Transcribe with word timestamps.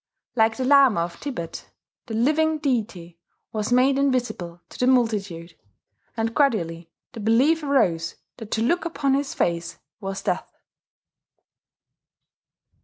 Like 0.35 0.57
the 0.57 0.65
Lama 0.65 1.01
of 1.01 1.17
Thibet 1.19 1.69
the 2.07 2.15
living 2.15 2.57
deity 2.57 3.19
was 3.53 3.71
made 3.71 3.99
invisible 3.99 4.59
to 4.69 4.79
the 4.79 4.87
multitude; 4.87 5.53
and 6.17 6.33
gradually 6.33 6.89
the 7.11 7.19
belief 7.19 7.61
arose 7.61 8.15
that 8.37 8.49
to 8.49 8.63
look 8.63 8.83
upon 8.83 9.13
his 9.13 9.35
face 9.35 9.77
was 9.99 10.23
death.... 10.23 10.57